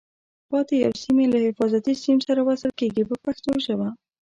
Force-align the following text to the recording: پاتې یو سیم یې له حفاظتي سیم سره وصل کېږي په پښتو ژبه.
پاتې 0.49 0.73
یو 0.85 0.93
سیم 1.01 1.17
یې 1.21 1.27
له 1.33 1.39
حفاظتي 1.45 1.93
سیم 2.03 2.17
سره 2.27 2.39
وصل 2.47 2.71
کېږي 2.79 3.03
په 3.09 3.15
پښتو 3.25 3.51
ژبه. 3.65 3.89